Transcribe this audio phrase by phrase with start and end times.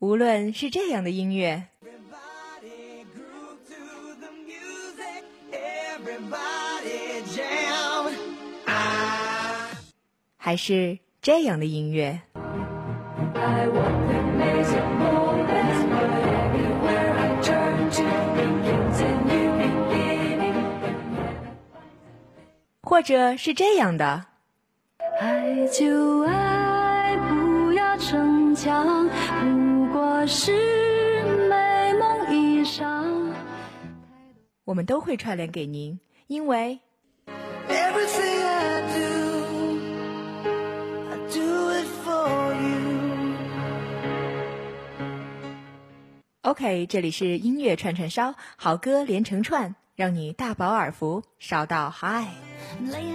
[0.00, 1.62] 无论是这样的音乐，
[10.38, 12.18] 还是这样的音乐。
[22.82, 24.24] 或者是这样的。
[25.20, 29.06] 爱就爱，不要逞强，
[30.32, 30.52] 是
[31.48, 33.34] 美梦一场。
[34.64, 36.78] 我们都会串联给您，因为。
[46.42, 52.28] OK，这里是音乐串串烧，好歌连成串，让你大饱耳福，烧到嗨。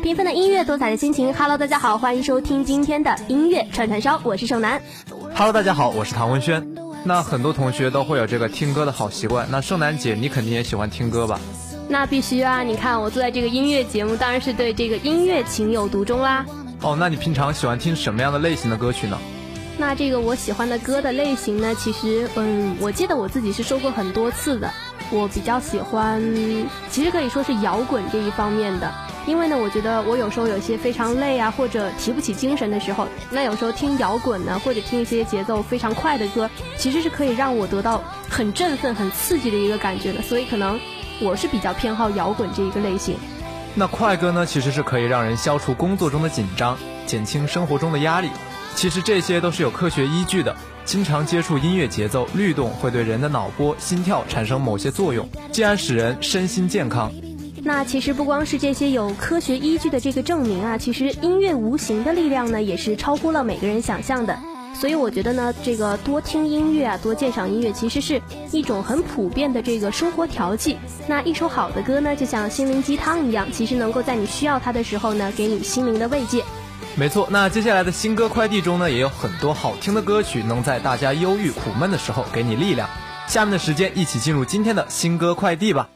[0.04, 1.34] 缤纷的音乐，多彩的心情。
[1.34, 4.82] Hello，大家好，欢迎收听今天的音乐串串烧，我是盛楠。
[5.34, 6.85] Hello，大家好，我是唐文轩。
[7.08, 11.40] 那很多同学都会有这个听歌的好习惯，那盛楠姐，你肯定也喜欢听歌吧？
[11.88, 12.64] 那必须啊！
[12.64, 16.44] 你看我坐在这个音乐节目，当然是对这个音乐情有独钟啦。
[16.82, 19.20] 哦，那你平常喜欢听什么样的类型的歌曲呢？
[19.78, 24.72] 那这个我喜欢的歌的类型呢，其实，嗯，我记得我自己是说过很多次的，
[25.12, 26.20] 我比较喜欢，
[26.90, 28.92] 其实可以说是摇滚这一方面的。
[29.28, 40.22] 因为呢，我觉得我有时候有些非常累啊，或者提不起精神的时候，那有时候听摇滚呢，或者听一些节奏非常快的歌，其实是可以让我得到很振奋、很刺激的一个感觉的。
[40.22, 40.80] 所以可能
[41.20, 43.16] 我是比较偏好摇滚这一个类型。
[43.74, 48.30] 那快歌呢，其实是可以让人消除工作中的紧张，减轻生活中的压力。
[48.76, 50.56] 其实这些都是有科学依据的。
[50.86, 57.12] 经常接触音乐节奏律动，会对人的脑波、心跳产生某些作用，进而使人身心健康。
[57.68, 64.38] 那其实不光是这些有科学依据的这个证明啊，其实音乐无形的力量呢，也是超乎了每个人想象的。
[64.76, 70.78] 所以我觉得呢，这个多听音乐啊，多鉴赏音乐，其实是一种很普遍的这个生活调剂。
[71.08, 76.44] 那一首好的歌呢，就像心灵鸡汤一样，其实能够在你需要它的时候呢，给你心灵的慰藉。
[76.96, 82.88] 没错，那接下来的新歌快递中呢，也有很多好听的歌曲，能在大家忧郁苦闷的时候给你力量。
[83.28, 85.90] 下面的时间，一起进入今天的新歌快递吧。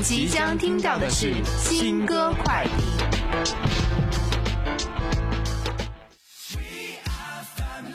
[0.00, 2.70] 即将听到的是新歌快递。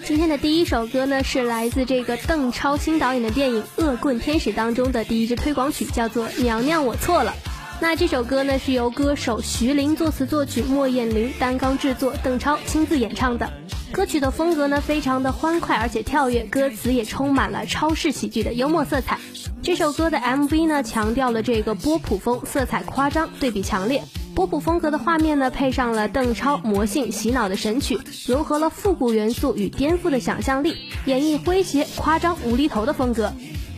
[0.04, 7.32] 今天的第一首歌呢，是来自这个邓超新导演的电影《恶棍天使》当中的第一支推广曲，叫做《娘娘我错了》。
[7.80, 13.48] 那这首歌呢，是由歌手徐凌作词作曲，莫艳玲担纲制作，邓超亲自演唱的。
[13.92, 19.20] 歌曲的风格呢，非常的欢快而且跳跃，歌词也充满了超市喜剧的幽默色彩。
[19.70, 24.02] 这首歌的 MV 呢，强调了这个波普风，色彩夸张，对比强烈。
[24.34, 30.76] 波普风格的画面呢，配上了邓超魔性洗脑的神曲，融合了复古元素与颠覆的想象力，
[31.06, 33.32] 演绎诙谐、夸张、无厘头的风格。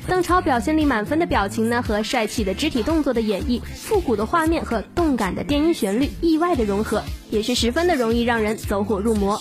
[0.08, 9.38] 邓超表现力满分的表情呢，和帅气的肢体动作的演绎，复古的画面和动感的电音旋律意外的融合，也是十分的容易让人走火入魔。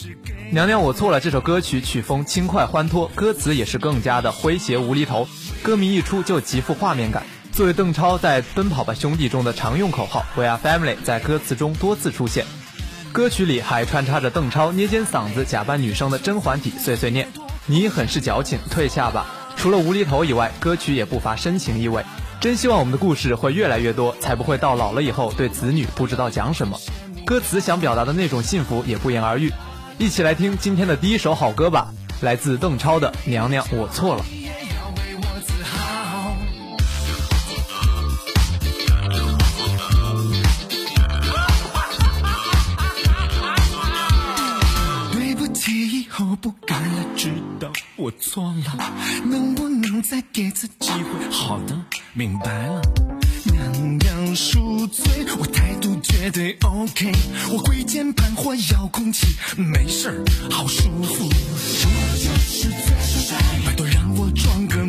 [0.52, 5.28] 娘娘我错了，这首歌曲曲风轻快欢脱，歌词也是更加的诙谐无厘头。
[5.62, 7.22] 歌名一出就极富画面感。
[7.52, 12.44] 作为邓超在《奔跑吧兄弟》中的常用口号 “We are family” 在歌词中多次出现。
[13.12, 17.28] 歌曲里还穿插着邓超捏尖嗓子假扮女生的甄嬛体碎碎念
[17.66, 22.04] ：“你很是矫情，退下吧。”除了无厘头以外，歌曲也不乏深情意味。
[22.40, 26.76] 真希望我们的故事会越来越多，才不会到老了以后对子女不知道讲什么。
[27.24, 29.52] 歌词想表达的那种幸福也不言而喻。
[30.00, 34.24] 一起来听今天的第一首好歌吧，来自邓超的《娘娘我错了》。
[45.12, 47.30] 对不起，以后不敢了，知
[47.60, 48.90] 道我错了，
[49.26, 51.30] 能不能再给次机会？
[51.30, 51.78] 好的，
[52.14, 52.80] 明白了。
[53.44, 55.04] 娘娘恕罪，
[55.38, 57.12] 我态度绝对 OK。
[57.52, 59.26] 我跪键盘或遥控器，
[59.56, 61.24] 没事儿，好舒服。
[61.24, 64.84] 我就是最帅，拜托让我装个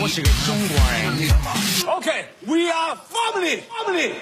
[0.00, 1.04] 我是个中国人。
[1.88, 4.12] OK，We are family，family。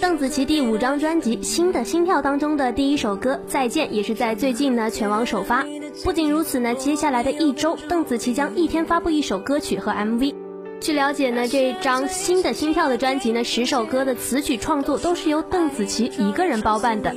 [0.00, 5.64] 邓紫棋第五张专辑《新的心跳》当中的第一首歌《再见》也是在最近呢全网首发。
[6.04, 10.34] 不仅如此呢，接下来的一周，邓紫棋将一天发布一首歌曲和 MV。
[10.80, 17.14] 据了解呢，这张《新的心跳》的专辑呢，十首歌的词曲创作都是由邓紫棋一个人包办的。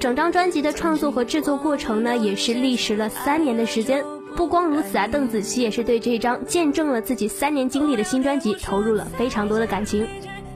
[0.00, 4.02] 整张专辑的创作和制作过程呢，也是历时了三年的时间。
[4.36, 10.06] 不光如此啊，邓紫棋也是对这张见证了自己三年经历的新专辑投入了非常多的感情。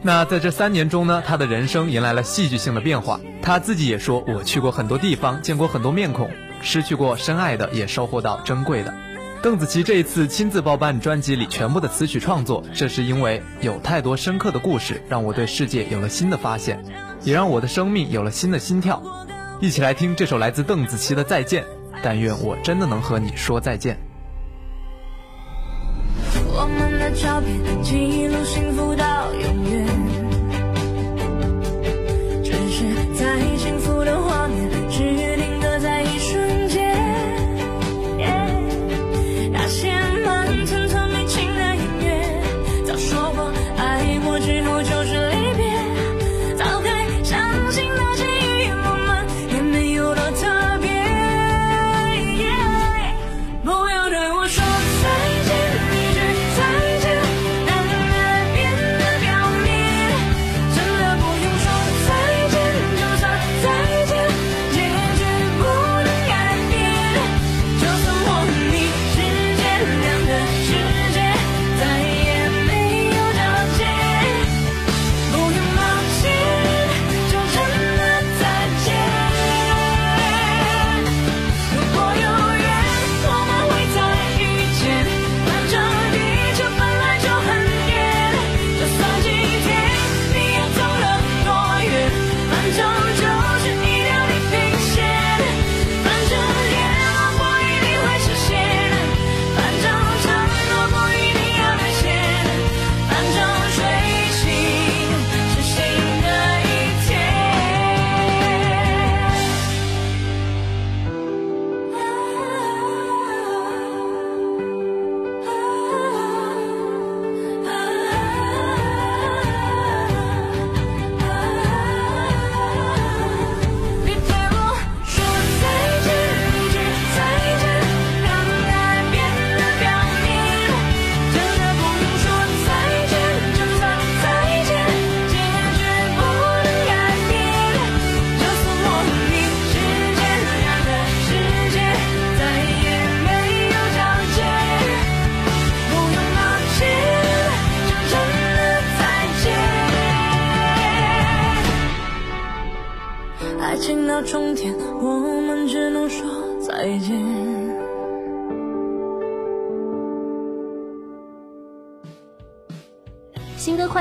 [0.03, 3.21] 那在这三年中呢，他的人生迎来了戏剧性的变化。
[3.41, 6.31] 他自己也说：“我去过很多地方，见过很多面孔，
[6.61, 8.93] 失去过深爱的，也收获到珍贵的。”
[9.43, 16.85] 邓紫棋这一次亲自包办专辑里全部的词曲创作，这是因为有太多深刻的故事，让我对世界有了新的发现，
[17.23, 19.03] 也让我的生命有了新的心跳。
[19.61, 21.63] 一起来听这首来自邓紫棋的《再见》，
[22.03, 23.97] 但愿我真的能和你说再见。
[26.55, 30.23] 我们的照片记录幸福到永远。
[33.63, 35.32] 新歌快递的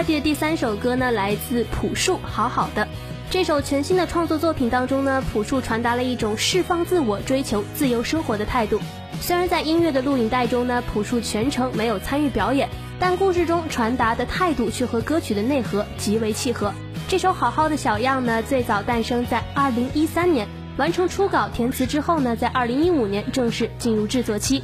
[0.03, 2.87] 第三首歌呢，来自朴树，好好的。
[3.29, 8.79] 这首全新的创作作品当中呢，朴树传达了一种释放自我、追求自由生活的态度。
[9.21, 12.67] 虽然在音乐的录影带中呢，朴树全程没有参与表演，
[12.99, 16.73] 但故事中传达的态度却和歌曲的内核极为契合。
[17.07, 24.63] 这首好好的小样呢，最早诞生在二零一三年，完成初稿填词之后呢，在二零一五年正式进入制作期。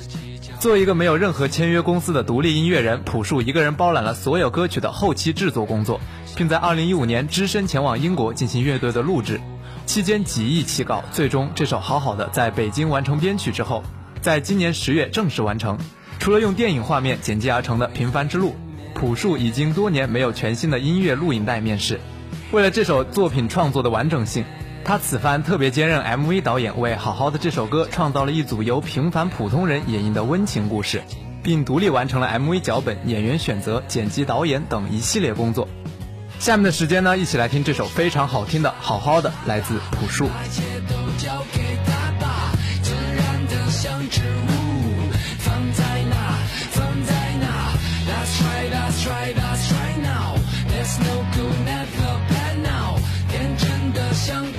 [0.60, 6.02] 作为一个没有任何签约公司的独立音乐人，朴树一个人包揽了所有歌曲的后期制作工作，
[6.36, 9.40] 并在2015年只身前往英国进行乐队的录制，
[9.86, 13.84] 期间几易起稿，最终这首好好的在北京完成编曲之后，
[14.20, 15.78] 在今年十月正式完成。
[16.18, 18.56] 除了用电影画面剪辑而成的《平凡之路》，
[19.00, 22.00] 朴树已经多年没有全新的音乐录影带面世。
[22.52, 24.44] 为了这首作品创作的完整性。
[24.88, 31.04] 他此番特别兼任 MV 导演，为《好好的》这首歌创造了一组由平凡普通人演绎的温情故事，
[31.44, 35.68] 并独立完成了 MV 脚本、演员选择、剪辑、导演等一系列工作。
[36.40, 40.30] 下面的时间呢，一起来听这首非常好听的《好好的》，来自朴树。
[49.36, 50.36] That's right now.
[50.70, 52.98] There's no good, never bad now.
[53.30, 54.57] 天真的像。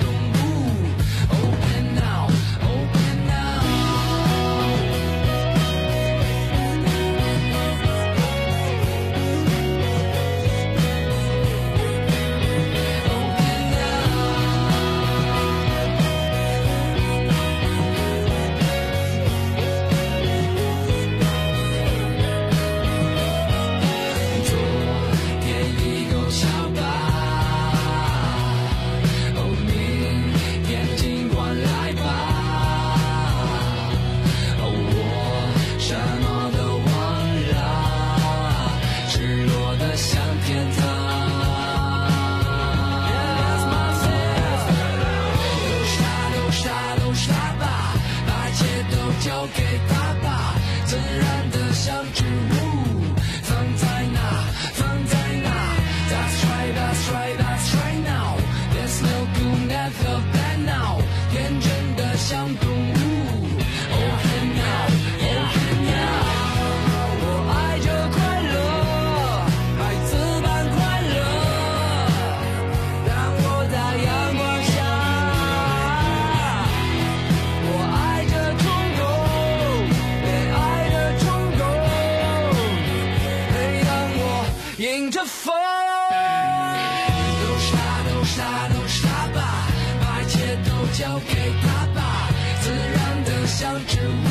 [90.99, 92.27] 交给他吧，
[92.59, 94.27] 自然的像植物，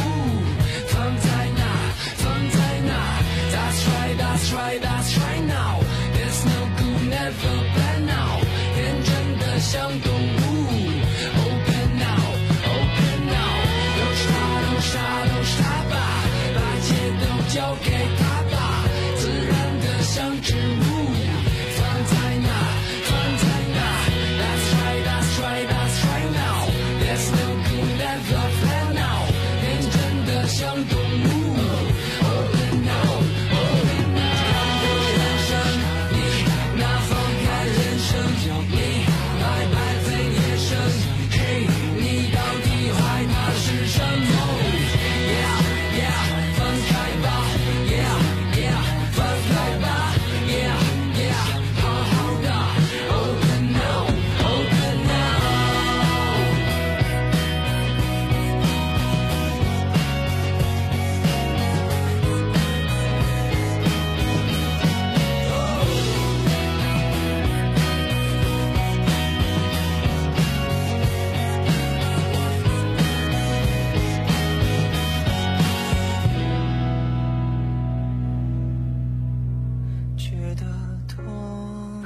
[0.88, 1.64] 放在哪？
[2.16, 2.92] 放在哪
[3.50, 5.80] ？That's right, that's right, that's right now.
[6.12, 8.44] There's no good, never bad now.
[8.74, 9.08] 天真
[9.38, 10.46] 的像动物。
[11.40, 12.36] Open now,
[12.68, 13.64] open now.
[13.96, 14.28] 都傻
[14.60, 14.92] 都傻
[15.24, 15.56] 都傻
[15.88, 15.96] 吧，
[16.54, 17.88] 把一切都交给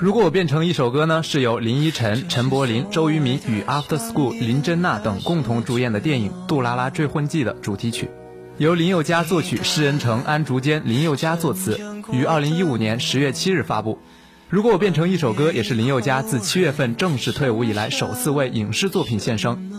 [0.02, 8.10] 如果我变成一首歌呢，是由林依晨、陈柏霖、周渝民与 After School 林珍娜等共同主演的电影《杜拉拉坠婚记》的主题曲，
[8.58, 11.78] 由林宥嘉作曲，施仁成、安竹坚、林宥嘉作词，
[12.10, 14.00] 于二零一五年十月七日发布。
[14.48, 19.70] 如果我变成一首歌，也是林宥嘉自七月份正式退伍以来首次为影视作品献声，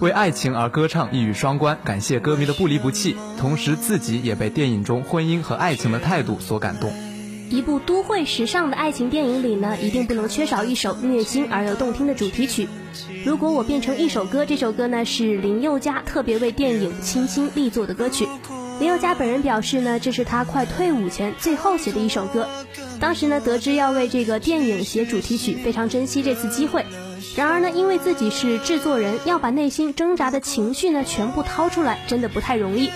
[0.00, 6.90] 为爱情而歌唱，一语双关，感谢歌迷的不离不弃，同时自己也被电影中婚姻和爱情的态度所感动。
[7.48, 12.68] 一部都会时尚的爱情电影里呢，一定不能缺少一首虐心而又动听的主题曲。
[13.24, 18.26] 如果我变成一首歌，这首歌呢是林宥嘉特别为电影倾心力作的歌曲。
[18.78, 22.48] 林宥嘉本人表示呢，这是他快退伍前最后写的一首歌。
[23.00, 26.84] 当时呢，得知要为这个电影写主题曲，非常珍惜这次机会。
[27.36, 32.90] 然而呢，因为自己是制作人，要把内心挣扎的情绪呢全部掏出来，真的不太容易。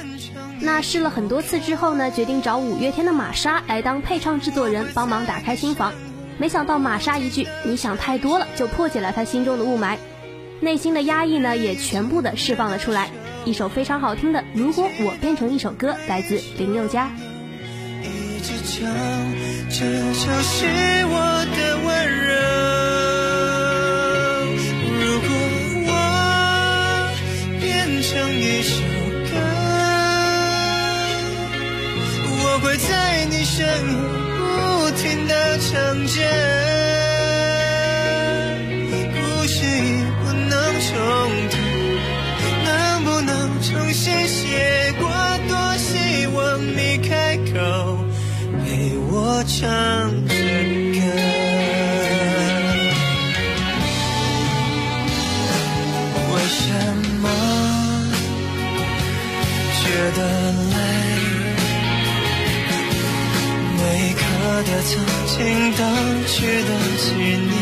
[0.63, 5.93] 那试了很多次之后呢，决定找五月天的玛莎来当配唱制作人，帮忙打开心房。
[6.39, 9.97] 没想到玛莎一句“你想太多了”，就破解了他心中的雾霾，
[10.61, 13.11] 内心的压抑呢也全部的释放了出来。
[13.45, 17.11] 一首非常好听的《如果我变成一首歌》，来自林宥嘉。
[18.03, 18.91] 一直讲，
[19.71, 19.77] 这
[20.13, 20.67] 就是
[21.07, 21.89] 我的温
[22.27, 22.33] 柔。
[25.01, 25.29] 如果
[25.87, 25.91] 我
[27.61, 28.83] 变成一首
[32.63, 36.17] 会在你身后不停的唱着。
[39.13, 40.95] 故事已不能重
[41.51, 41.57] 读，
[42.65, 42.69] 能
[43.05, 43.31] 不能
[43.63, 45.09] 重新写过？
[45.49, 47.51] 多希望你开口
[48.63, 49.59] 陪我唱
[64.91, 65.85] 曾经，过
[66.27, 67.15] 去的记
[67.47, 67.60] 忆。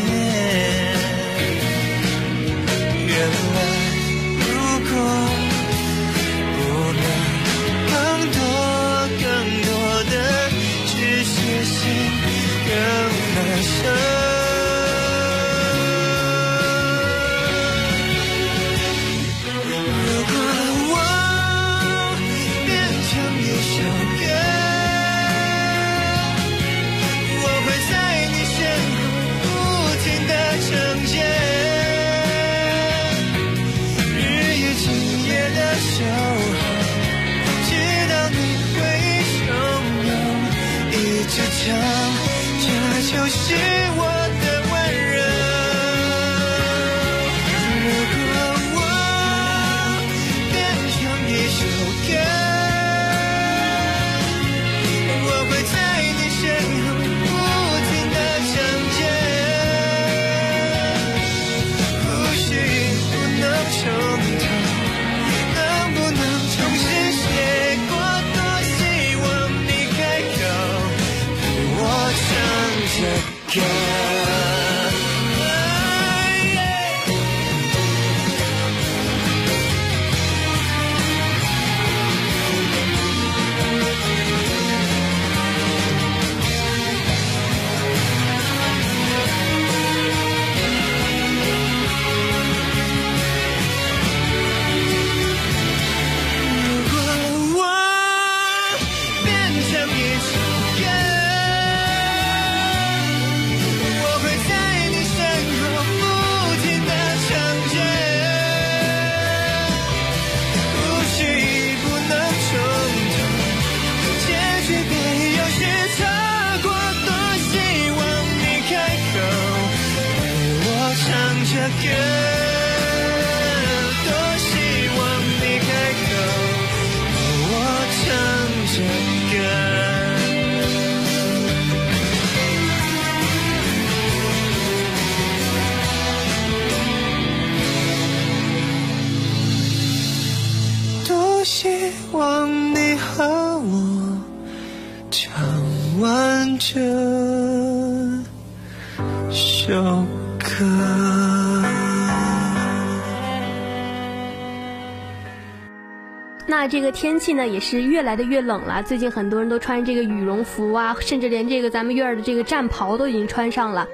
[156.69, 158.83] 这个天气呢，也是越来的越冷了。
[158.83, 163.87] 最近很多人都穿这个羽绒服啊，甚至连这个咱们院儿的这个战袍都已经穿上了。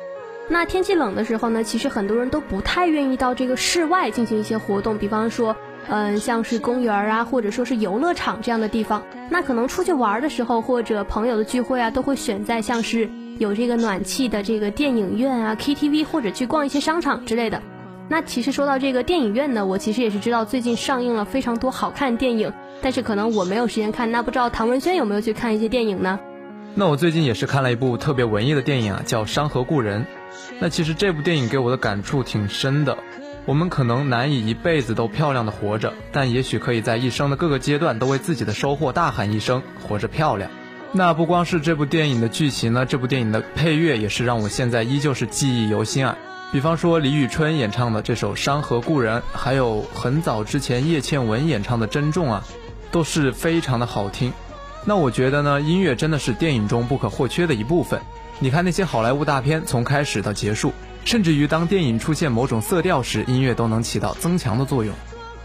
[0.48, 5.56] 那天气冷的时候呢，其实很多人都不太愿意到这个室外进行一些活动，比方说，
[5.88, 9.02] 嗯，像是公园啊，或者说是游乐场这样的地方。
[9.30, 13.10] 那可能出去玩的时候，或者朋友的聚会啊，都会选在像是
[13.40, 17.62] 有这个暖气的这个电影院啊、KTV 或者去逛一些商场之类的。
[18.08, 24.12] 那其实说到这个电影院呢，我其实也是知道最近上映了非常多好看的电影，但是可能我没有时间看。
[24.12, 26.20] 那不知道唐文轩有没有去看一些电影呢？
[26.76, 30.02] 那我最近也是看了一部特别文艺的电影啊，叫《山河故人》。
[30.60, 32.98] 那其实这部电影给我的感触挺深的。
[33.46, 40.52] 我们可能难以一辈子都漂亮的活着，但也许可以在一生的各个阶段都为自己的收获大喊一声“活着漂亮”。
[40.94, 46.18] 那不光是这部电影的剧情呢，这部电影的配乐也是让我现在依旧是记忆犹新啊。
[46.56, 52.42] 比方说李宇春演唱的这首《山河故人》，还有很早之前叶倩文演唱的《珍重》啊，
[52.92, 54.32] 都是非常的好听。
[54.86, 58.00] 那我觉得呢，音乐真的是电影中不可或缺的一部分。
[58.40, 60.72] 你看那些好莱坞大片，从开始到结束，
[61.04, 64.96] 甚至于当电影出现某种色调时，音乐都能起到增强的作用。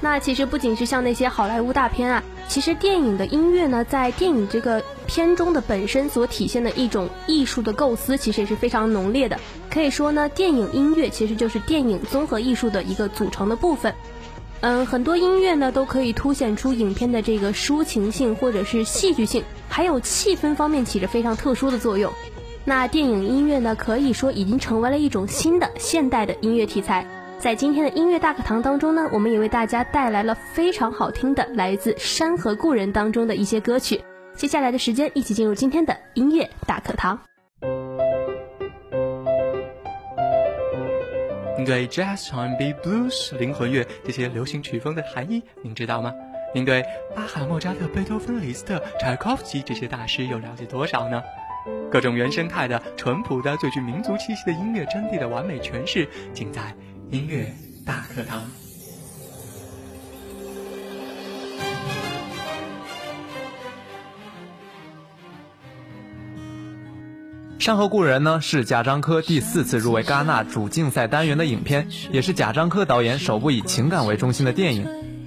[0.01, 9.39] 那其实不仅是像那些好莱坞大片啊，其实电影的音乐呢，在电影这个片中的本身所体现的一种艺术的构思，其实也是非常浓烈的。
[9.71, 13.95] 可以说呢，电影音乐其实就是电影综合艺术的一个组成的部分。
[14.63, 22.13] 嗯，很多音乐呢都可以凸显出影片的这个抒情性或者是戏剧性，还有气氛方面起着非常特殊的作用。
[22.65, 27.07] 那电影音乐呢，可以说已经成为了一种新的现代的音乐题材。
[27.41, 33.99] 在今天的音乐大课堂当中呢，我们也为大家带来了非常好听的来自《山河故人》当中的一些歌曲。
[34.35, 37.19] 接下来的时间，一起进入今天的音乐大课堂。
[41.57, 46.13] 您对 Jazz、R&B、Blues、灵魂乐这些流行曲风的含义，您知道吗？
[46.55, 46.85] 您对
[47.17, 51.23] 巴哈、莫扎特、贝多芬、李斯特、柴可夫斯基这些大师又了解多少呢？
[51.91, 56.61] 各种原生态的、淳朴的、最具民族气息的音乐真谛的完美诠释，尽在。
[57.11, 57.53] 音乐
[57.85, 58.39] 大课堂，
[67.59, 74.87] 《山河故人》呢是贾樟柯第四次入围戛纳主竞赛单元的影片，也是贾樟柯导演首部以情感为中心的电影。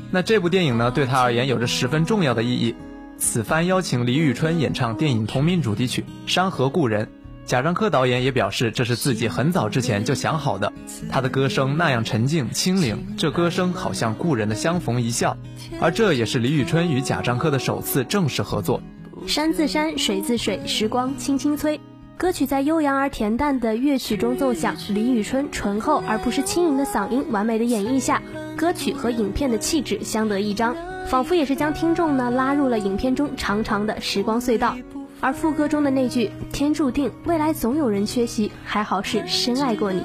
[0.10, 2.74] 那这部电影呢，对他而言有着十分重要的意义。
[3.18, 7.06] 此番邀请李宇春演唱电影同名主题曲《山河故人》。
[7.46, 10.72] 贾樟柯导演也表示，这是自己很早之前就想好的。
[11.12, 15.38] 他的歌声那样沉静清灵，这歌声好像故人的相逢一笑。
[15.82, 18.82] 而这也是李宇春与贾樟柯的首次正式合作。
[19.28, 21.80] 山自山，水自水，时光轻轻催。
[22.18, 28.22] 歌曲在悠扬而恬淡的乐曲中奏响，李宇春醇厚而不失轻盈的嗓音完美的演绎下，
[28.56, 30.76] 歌曲和影片的气质相得益彰，
[31.08, 34.78] 仿佛也是将听众呢拉入了影片中长长的时光隧道。
[35.24, 40.04] 而副歌中的那句“天注定未来总有人缺席，还好是深爱过你”，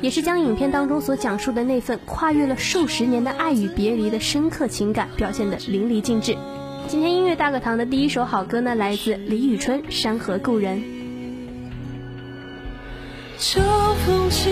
[0.00, 6.36] 也是将影片当中所讲述的那份跨越了数十年的爱与别离的深刻情感表现得淋漓尽致。
[6.86, 10.78] 今天音乐大课堂的第一首好歌呢，来自李宇春《山河故人》。
[13.38, 13.60] 秋
[14.06, 14.50] 风起，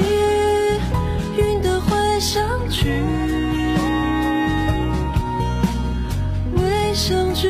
[1.36, 2.88] 云的会相聚，
[6.56, 7.48] 未相聚。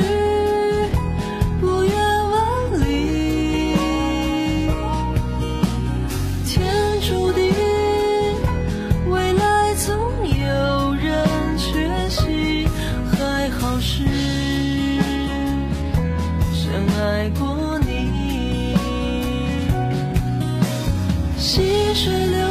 [21.48, 22.47] 细水流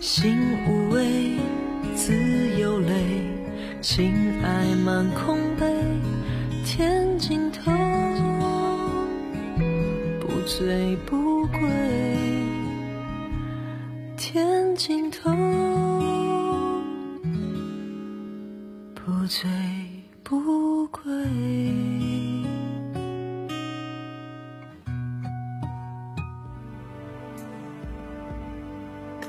[0.00, 0.34] 心
[0.66, 1.36] 无畏，
[1.94, 2.14] 自
[2.58, 2.94] 有泪，
[3.82, 5.66] 情爱满空杯，
[6.64, 7.70] 天尽头，
[10.18, 11.60] 不醉不归。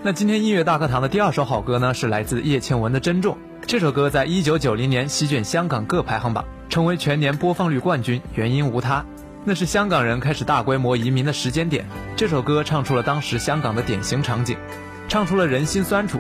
[0.03, 3.35] 那今天音乐大课堂的第二首好歌呢，是来自叶倩文的《珍重》。
[3.67, 8.19] 这首歌在一九九零年席卷香港各排行榜，成为全年播放率冠军。
[8.33, 9.05] 原因无他，
[9.45, 11.85] 那是香港人开始大规模移民的时间点。
[12.15, 14.57] 这首歌唱出了当时香港的典型场景，
[15.07, 16.19] 唱出了人心酸楚。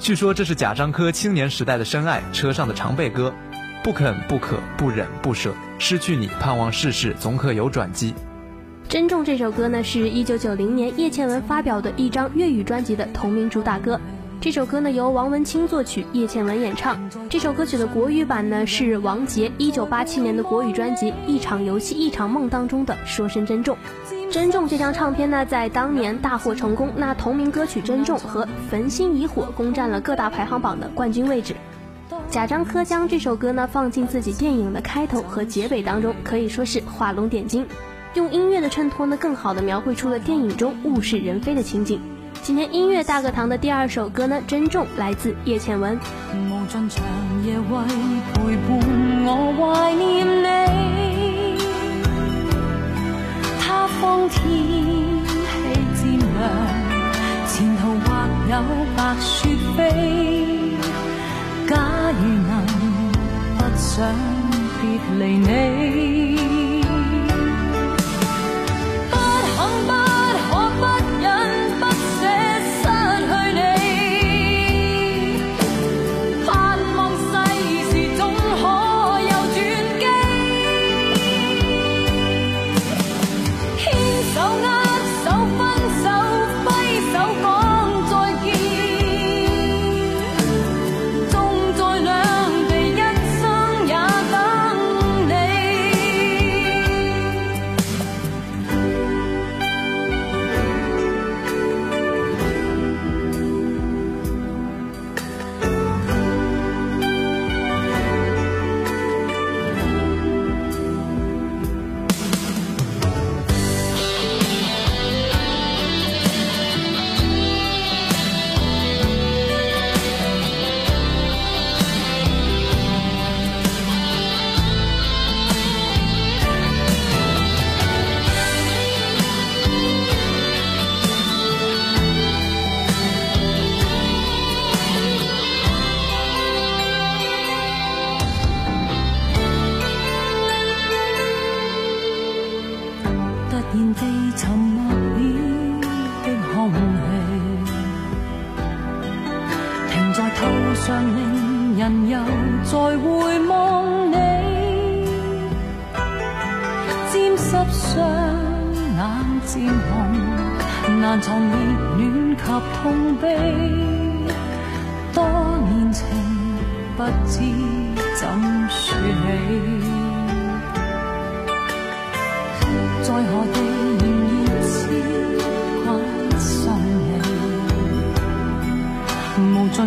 [0.00, 3.32] 据说这是贾樟柯青年时代的深爱，车上的常备歌。
[3.84, 8.12] 不肯不可不忍不舍，失去你，盼望世事总可有转机。
[8.90, 14.00] 珍重这首歌呢，是一九九零年叶倩文发表的一张粤语专辑的同名主打歌。
[14.40, 16.98] 这首歌呢由王文清作曲，叶倩文演唱。
[17.28, 23.76] 这首歌曲的国语版呢是王杰一九八七年的国语专辑《一场游戏一场梦》当中的《说声珍重》。
[24.32, 31.54] 珍重这张唱片呢在当年大获成功，那同名歌曲《珍重》和《焚心以火》攻占了各大排行榜的冠军位置。
[32.28, 37.64] 贾樟柯将这首歌呢放进自己电影的开头和结尾当中，可以说是画龙点睛。
[38.14, 42.00] 用音乐的衬托呢，更好的描绘出了电影中物是人非的情景。
[42.42, 45.96] 今天音乐大课堂的第二首歌呢，《珍重》来自叶倩文。
[46.34, 47.04] 无尽长
[47.44, 47.64] 夜为
[48.34, 48.68] 陪伴
[49.24, 51.56] 我怀念你，
[53.60, 54.42] 他方天
[55.94, 56.26] 气渐凉，
[57.46, 58.10] 前途或
[58.50, 58.54] 有
[58.96, 59.78] 白雪飞。
[61.68, 61.76] 假
[62.18, 62.50] 如能
[63.56, 64.02] 不想
[64.80, 64.82] 别
[65.16, 66.69] 离你。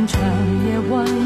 [0.05, 0.19] 长
[0.65, 1.22] 夜晚。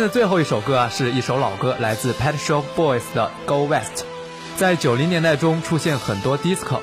[0.00, 3.96] 天的最后一首歌啊，是一首老歌，来自 Pet Shop Boys 的《Go West》。
[4.56, 6.80] 在九零年代中出现很多 disco，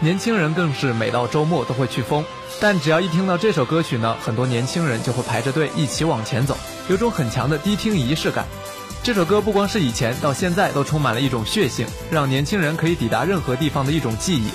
[0.00, 2.24] 年轻人更是每到周末都会去疯。
[2.58, 6.56] 但只要一听到这首歌曲呢，很多年轻人就会排着队一起往前走，
[6.88, 8.44] 有种很强的迪厅仪式感。
[9.04, 14.50] 这首歌不光是以前，到现在都充满了一种血性，让年轻人可以抵达任何地方的一种记忆。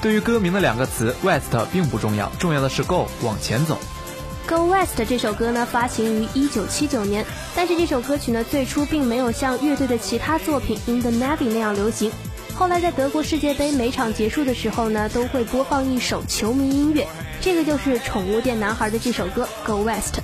[0.00, 3.74] 对于歌名的两个词 West 并不重要，重要的是 Go 往前走。
[4.48, 12.12] 《Go West》这首歌呢，发行于一九七九年，但是这首歌曲呢，最初并没有像乐队的其他作品《In the Navy》那样流行。
[12.54, 17.08] 后来在德国世界杯每场结束的时候呢，都会播放一首球迷音乐，
[17.40, 20.14] 这个就是宠物店男孩的这首歌《Go West》。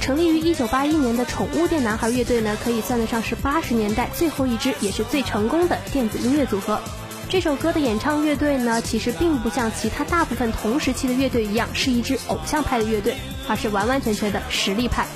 [0.00, 6.80] 成立于一九八一年的宠物店男孩乐队呢，可以算得上是八十年代最后一支，也是最成功的电子音乐组合。
[7.30, 13.14] 这首歌的演唱乐队呢，其实并不像其他大部分同时期的乐队一样是一支偶像派的乐队，
[13.46, 15.06] 而是完完全全的实力派。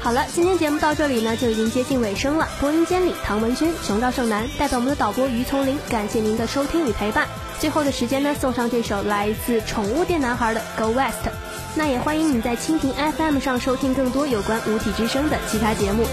[0.00, 2.48] 好了，今天节目到这里呢就已经接近尾声了。
[2.60, 7.28] 播音间里，唐文君、熊赵胜男代表我们的导播于丛林，感谢您的收听与陪伴。
[7.60, 11.26] 最后的时间呢，送上这首来自宠物店男孩的《Go West》。
[11.74, 16.04] 那也欢迎你在蜻蜓 FM 上收听更多有关五体之声的其他节目。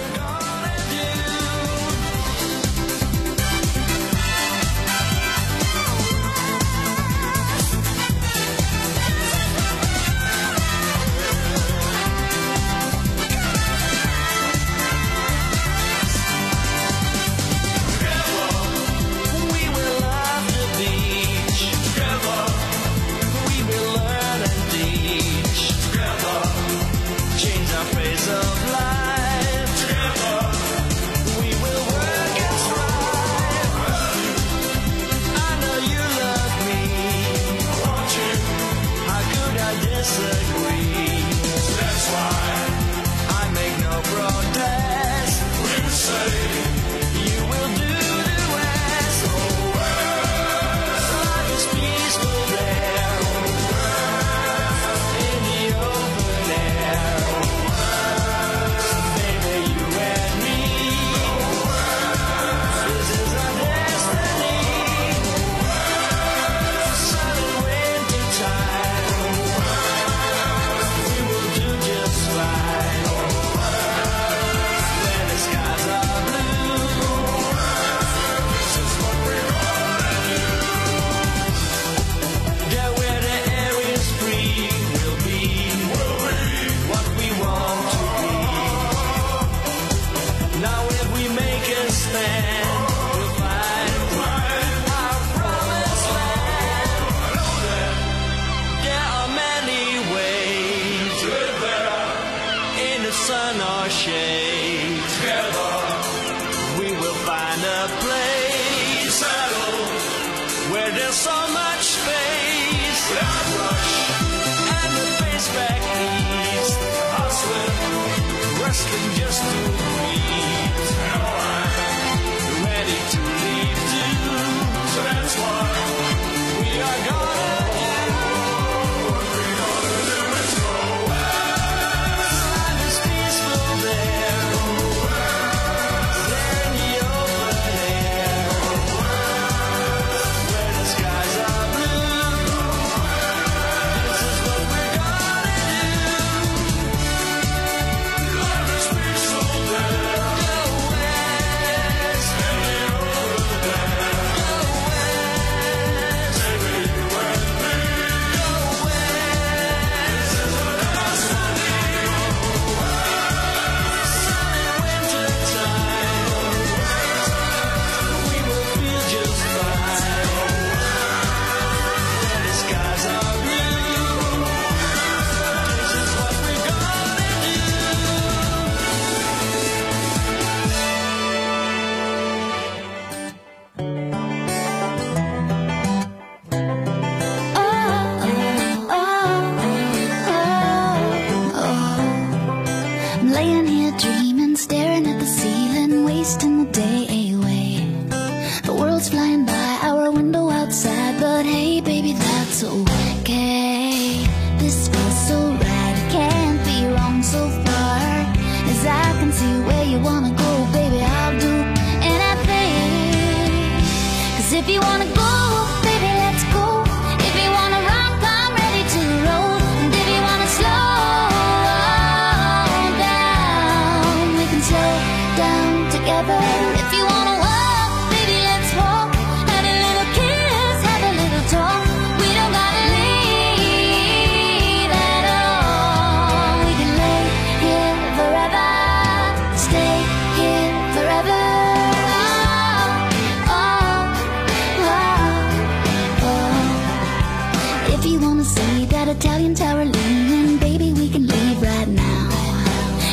[249.23, 252.27] Italian tower leaning, baby, we can leave right now.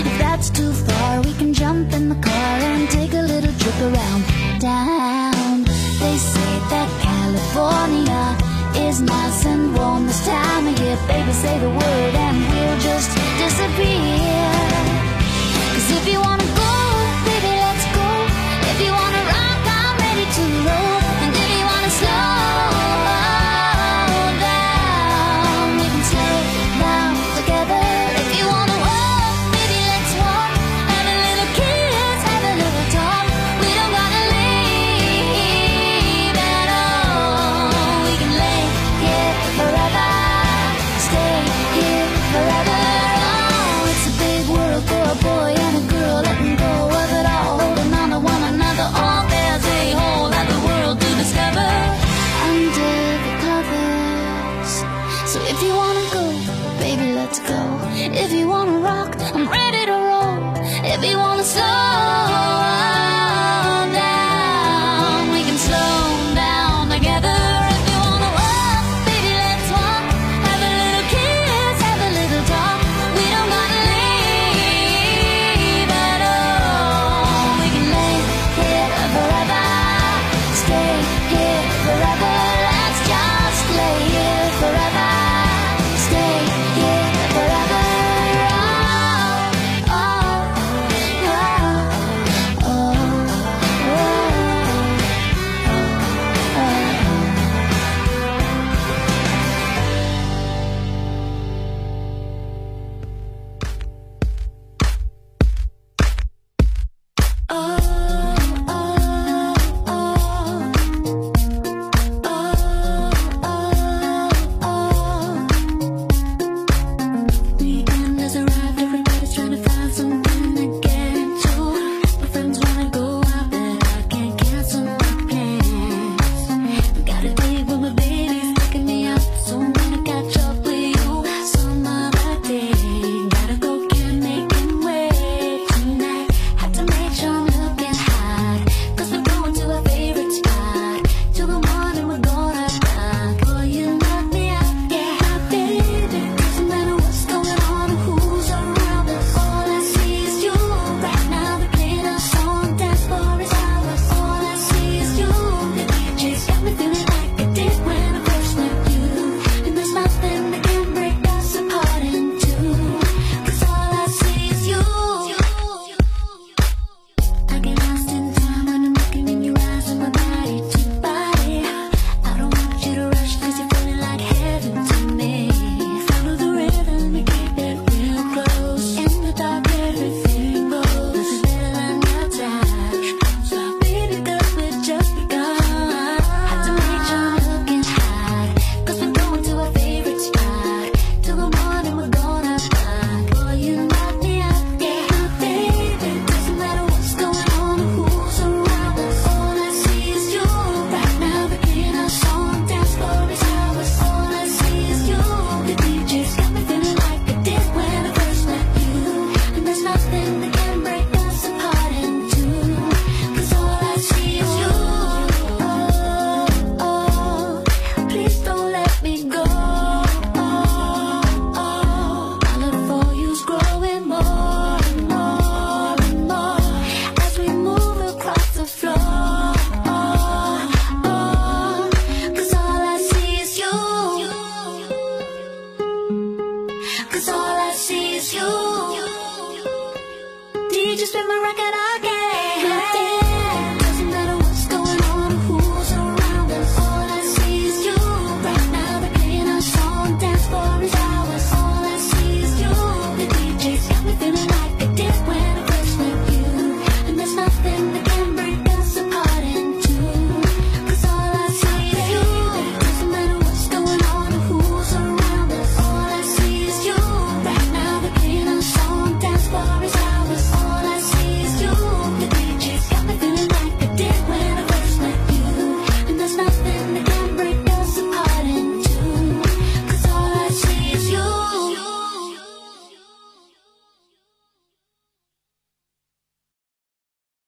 [0.07, 3.79] If that's too far, we can jump in the car and take a little trip
[3.83, 4.25] around
[4.59, 5.65] town.
[6.01, 8.25] They say that California
[8.89, 10.97] is nice and warm this time of year.
[11.09, 11.98] Baby, say the word.